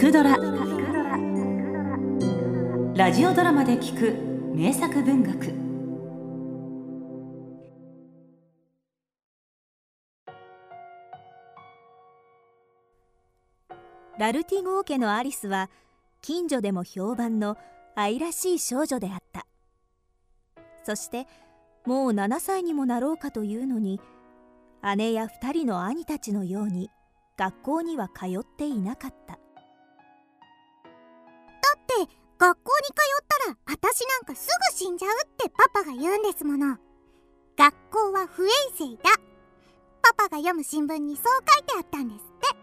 [0.00, 0.30] くドラ」
[2.96, 4.14] ラジオドラマで聞く
[4.56, 5.52] 名作文学。
[14.18, 15.68] ラルティゴー家のアリスは
[16.22, 17.58] 近所でも評判の
[17.94, 19.46] 愛らしい少女であった。
[20.82, 21.26] そして
[21.84, 24.00] もう7歳にもなろうかというのに
[24.96, 26.90] 姉や2人の兄たちのように
[27.36, 29.39] 学校には通っていなかった。
[32.04, 36.78] って学校に通ったら私なんかすぐ死んじゃうってパパが言うんですもの。
[37.56, 39.10] 学校は不衛生だ。
[40.02, 42.22] パパが読む新聞にそう書いてあったんですっ
[42.52, 42.58] て。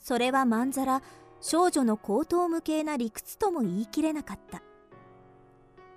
[0.00, 1.02] それはまんざら
[1.40, 4.62] 少女の高等無形な理屈とも言い切れなかった。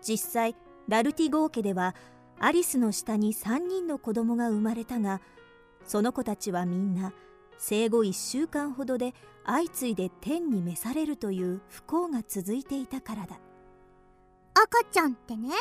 [0.02, 0.55] 実際
[0.88, 1.96] ラルティゴー家では
[2.40, 5.22] アリスの下に3人の子供が生まれたが
[5.86, 7.14] その子たちはみんな
[7.58, 9.14] 生後1週間ほどで
[9.46, 13.40] 相次いで天に召されるという不幸が続いていたからだ。
[14.54, 15.54] 赤ちゃんってね1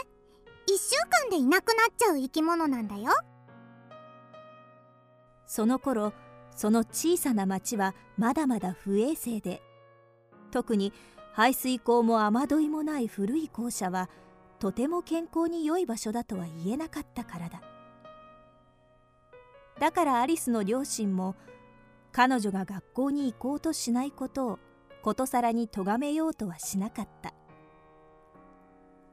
[0.79, 3.13] 週間でいなくなっちゃう生き物なんだよ。
[5.47, 6.13] その頃
[6.51, 9.63] その小さな町はまだまだ不衛生で
[10.51, 10.93] 特に
[11.33, 14.09] 排水溝も雨どいもない古い校舎は
[14.59, 17.61] とても健康に良い場所だとは言えなかったからだ。
[19.79, 21.37] だからアリスの両親も
[22.17, 24.59] 彼女が学校に行こうとしないことを
[25.03, 27.35] ことさらに咎めようとはしなかった。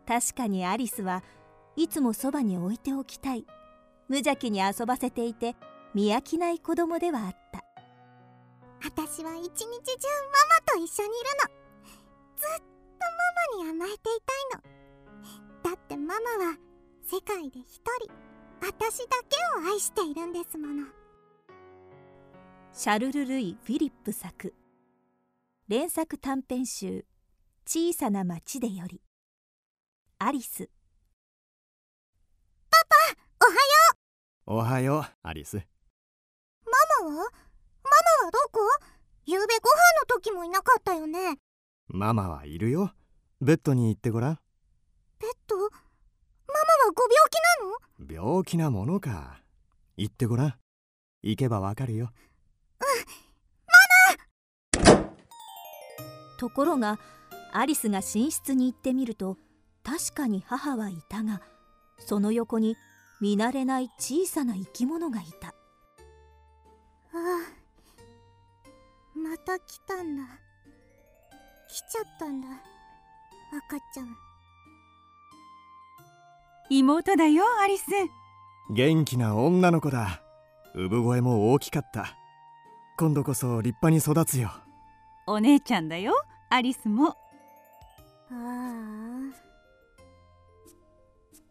[0.07, 1.21] 確かにアリスは
[1.75, 3.45] いつもそばに置いておきたい。
[4.07, 5.57] 無邪気に遊ばせていて
[5.93, 7.65] 見飽きない子供ではあった。
[8.85, 9.75] 私は一日中ママ
[10.65, 11.51] と一緒にいるの。
[12.37, 12.63] ずっと
[13.59, 15.71] ママに甘えていたいの。
[15.71, 16.57] だってママは
[17.03, 18.13] 世界で一人。
[18.61, 21.02] 私だけを愛しているんですもの。
[22.75, 24.51] シャルル・ルイ・フィリップ作。
[25.67, 27.05] 連作短編集
[27.67, 28.99] 「小さな町でより」
[30.17, 30.71] アリス。
[32.71, 33.59] パパおはよ
[34.47, 34.53] う。
[34.53, 35.57] おはようアリス。
[36.65, 37.13] ママは？
[37.13, 37.25] ママ
[38.25, 38.59] はどこ？
[39.27, 41.37] ゆうべご飯の時もいなかったよね。
[41.89, 42.91] ママはいるよ。
[43.39, 44.39] ベッドに行ってごらん。
[45.19, 45.71] ペットママは
[46.95, 48.31] ご病気なの？
[48.31, 49.43] 病気なものか。
[49.95, 50.59] 行ってごらん。
[51.21, 52.09] 行けばわかるよ
[56.43, 56.99] ところが
[57.53, 59.37] アリスが寝室に行ってみると
[59.81, 61.39] 確かに母はいたが
[61.99, 62.75] その横に
[63.21, 65.47] 見慣れない小さな生き物がいた。
[65.47, 65.53] あ
[67.13, 67.17] あ
[69.17, 70.23] また来たんだ。
[71.69, 72.47] 来ちゃったんだ
[73.69, 74.13] 赤ちゃん。
[76.69, 77.85] 妹だよアリス。
[78.69, 80.21] 元気な女の子だ。
[80.75, 82.17] 産声も大きかった。
[82.97, 84.51] 今度こそ立派に育つよ。
[85.25, 86.13] お姉ちゃんだよ
[86.53, 87.07] アリスも。
[87.09, 87.15] あ
[88.31, 88.33] あ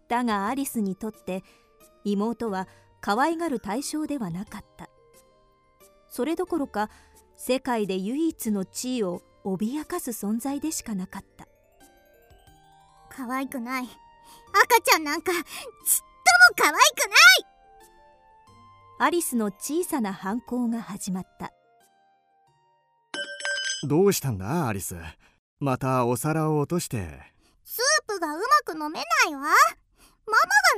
[0.09, 1.43] だがアリスにとって
[2.05, 2.69] 妹は
[3.01, 4.89] 可愛がる対象ではなかった。
[6.09, 6.89] それどころか
[7.37, 11.49] 世界で唯一の地位を脅かす存在でしかなかった。
[13.09, 13.85] 可愛くない。
[13.85, 15.49] 赤ちゃんなんかちっとも
[16.57, 16.77] 可愛く
[17.11, 17.19] ない。
[19.01, 21.53] アリスの小さな反抗が始まった
[23.85, 24.97] どうしたんだアリス。
[25.59, 27.21] またお皿を落として。
[27.65, 29.41] スープがうまく飲めないわ。
[29.41, 29.47] マ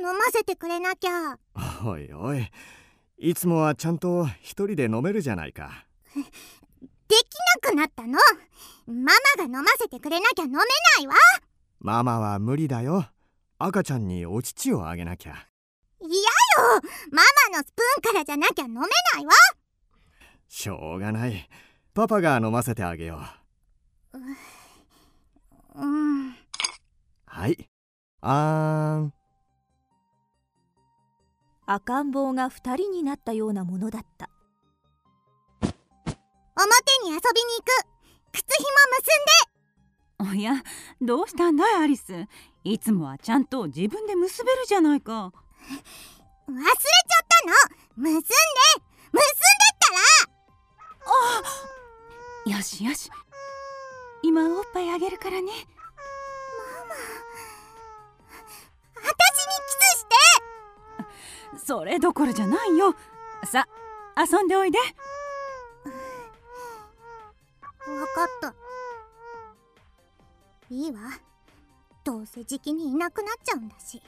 [0.01, 1.37] マが飲ませてくれなきゃ。
[1.83, 2.49] おいおい。
[3.17, 5.85] いつもはちゃんと一人で飲めるじゃないか。
[6.15, 6.27] でき
[7.63, 8.17] なくなったの。
[8.87, 10.63] ママが飲ませてくれなきゃ飲めな
[11.01, 11.13] いわ。
[11.79, 13.07] ママは無理だよ。
[13.59, 15.47] 赤ちゃんにお乳をあげなきゃ。
[16.01, 16.21] 嫌よ。
[17.11, 18.85] ママのスプーンからじゃなきゃ飲めな
[19.21, 19.33] いわ。
[20.47, 21.47] しょうがない
[21.95, 23.21] パパが飲ませてあげよ
[24.13, 24.17] う。
[25.75, 26.35] うん。
[27.25, 27.69] はい。
[28.19, 29.13] あーん。
[31.65, 34.29] 赤ん坊が二人になったようなものだった。
[35.61, 35.71] 表
[37.05, 37.71] に遊びに行く。
[38.33, 38.63] 靴ひ
[40.19, 40.61] もおや
[41.01, 42.25] どうしたんだいアリス。
[42.65, 45.31] いつもはちゃんと自分で結べるじゃないか。
[46.45, 47.27] 結んで忘れちゃっ
[47.95, 48.03] たの。
[48.03, 48.19] 結んで。
[48.19, 49.99] 結んでったら。
[51.71, 51.74] あ
[52.45, 53.09] よしよし。
[54.21, 55.41] 今おっぱいあげるからね。
[55.41, 56.95] ママ
[58.95, 60.05] 私にキスし
[61.57, 61.65] て。
[61.65, 62.95] それどころじゃないよ。
[63.45, 63.67] さ
[64.15, 64.77] 遊んでおいで。
[67.85, 68.53] 分かった。
[70.69, 70.99] いいわ。
[72.03, 74.03] どうせじきにいなくなっちゃうんだし。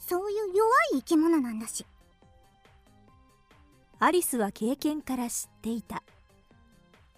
[0.00, 1.86] そういう弱い生き物なんだし。
[4.00, 6.02] アリスは経験から知っていた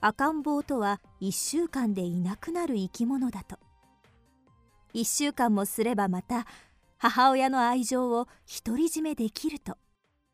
[0.07, 3.57] 赤ん坊とは1週間でいなくなる生き物だと。
[4.93, 6.47] 1週間もすればまた
[6.99, 8.29] 母親の愛情を
[8.67, 9.79] 独り占めできると。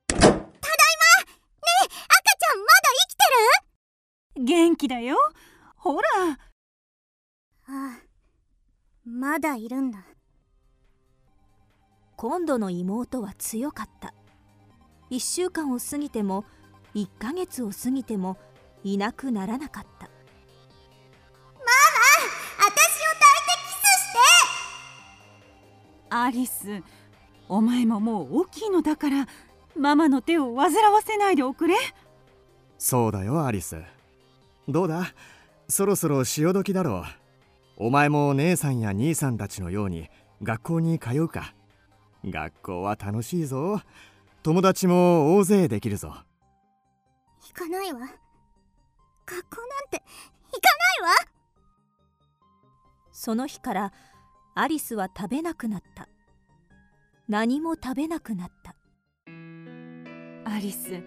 [0.08, 0.40] ただいま。
[0.40, 4.44] ねえ赤ちゃんまだ生きてる？
[4.44, 5.16] 元気だよ。
[5.76, 6.08] ほら。
[6.32, 6.36] あ
[7.68, 8.00] あ
[9.04, 10.04] まだいるんだ。
[12.16, 14.14] 今度の妹は強かった。
[15.12, 16.44] 1週間を過ぎても
[16.96, 18.36] 1ヶ月を過ぎても
[18.84, 20.08] いなくならなかった。
[22.58, 24.18] 私を抱いてキスして。
[26.10, 26.82] アリス
[27.48, 29.26] お前ももう大きいのだから
[29.76, 31.74] ママの手を煩わせないでおくれ。
[32.78, 33.76] そうだよアリス。
[34.68, 35.14] どうだ？
[35.68, 37.04] そろそろ潮時だろ
[37.78, 37.84] う。
[37.86, 40.08] お前も姉さんや兄さんたちのように
[40.42, 41.54] 学校に通うか。
[42.24, 43.80] 学校は楽しいぞ。
[44.42, 46.14] 友達も大勢できるぞ。
[47.42, 48.00] 行かないわ
[49.30, 50.02] 学校なんて
[50.52, 50.68] 行か
[51.00, 51.14] ないわ。
[53.12, 53.92] その日から
[54.56, 56.08] アリスは食べなくなった。
[57.28, 58.74] 何も食べなくなった。
[60.44, 61.00] アリス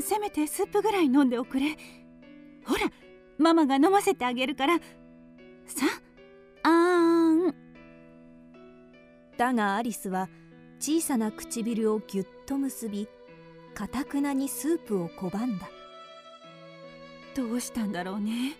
[0.00, 1.76] せめてスープぐらい飲んでおくれ。
[2.64, 2.90] ほら
[3.38, 4.78] ママが飲ませてあげるから。
[4.78, 5.86] さ
[6.62, 7.54] あーん。
[9.36, 10.30] だがアリスは
[10.78, 13.08] 小さな唇をぎゅっと結び
[13.74, 15.68] かたくなにスープを拒んだ
[17.34, 18.56] どうしたんだろうね。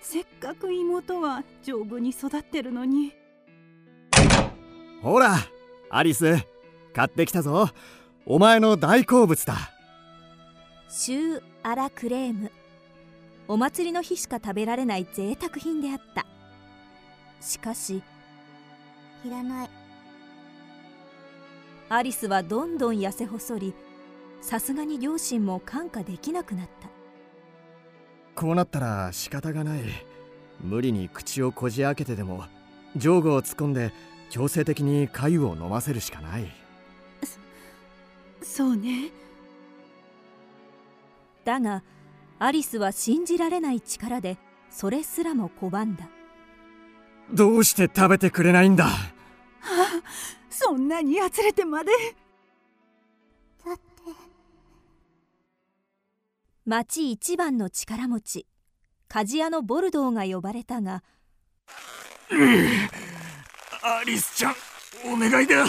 [0.00, 3.12] せっかく妹は丈夫に育ってるのに。
[5.02, 5.36] ほら
[5.90, 6.36] アリス
[6.94, 7.68] 買ってきたぞ。
[8.26, 9.54] お前の大好物だ。
[10.88, 12.50] シューアラクレーム。
[13.48, 16.26] お祭りの日しか食べられない贅沢品であった。
[17.40, 18.02] しかし
[19.24, 19.70] いらない。
[21.88, 23.74] アリスはどんどん痩せ細り
[24.40, 26.88] さすがに両親も看過できなくなった
[28.34, 29.80] こうなったら仕方がない。
[30.60, 32.44] 無理に口をこじ開けてでも
[32.96, 33.92] 上部を突っ込んで
[34.30, 36.50] 強制的に粥を飲ませるしかない。
[38.42, 39.10] そうね。
[41.44, 41.82] だが
[42.38, 44.38] アリスは信じられない力で
[44.70, 46.08] それすらも拒んだ。
[47.32, 48.88] どうして食べてくれないんだ？
[50.50, 51.90] そんなにやつれてまで
[56.66, 58.46] 町一番の力持ち
[59.08, 61.02] 鍛冶屋のボルドーが呼ばれたが
[63.82, 64.54] アリスちゃん
[65.06, 65.66] お願いだ。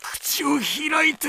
[0.00, 1.28] 口を開いて。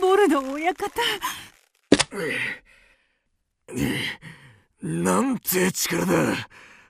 [0.00, 0.90] ボルドー親方。
[4.82, 6.48] なんて力だ。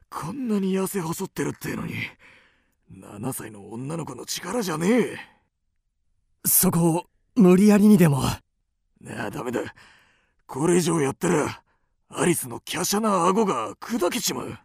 [0.09, 1.95] こんなに痩せ細ってるってのに
[2.93, 5.17] 7歳の女の子の力じゃねえ。
[6.45, 7.05] そこを
[7.37, 8.23] 無理やりにでも。
[9.01, 9.61] なあダメだ。
[10.47, 11.63] これ以上やったら
[12.09, 14.59] アリスの華奢な顎が砕けちまう。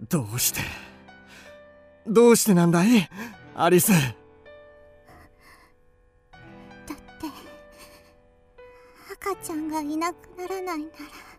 [0.08, 0.62] どうして？
[2.06, 3.10] どうしてなんだい？
[3.54, 3.92] アリス。
[3.92, 4.02] だっ
[6.86, 7.26] て
[9.12, 11.29] 赤ちゃんがいなくならないなら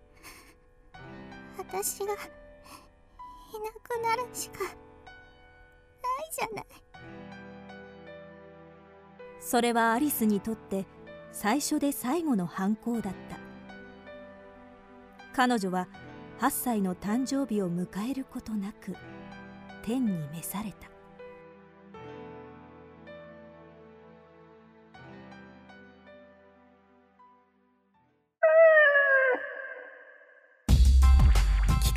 [1.71, 2.15] 私がいな
[3.81, 4.71] くなるしかない
[6.37, 6.65] じゃない。
[9.39, 10.85] それはアリスにとって
[11.31, 13.39] 最初で最後の犯行だった。
[15.33, 15.87] 彼女は
[16.41, 18.93] 8歳の誕生日を迎えることなく
[19.81, 20.90] 天に召された。